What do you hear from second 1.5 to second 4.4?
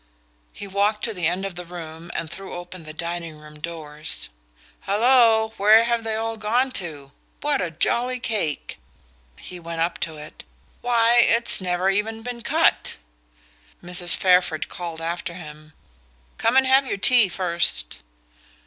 the room and threw open the dining room doors.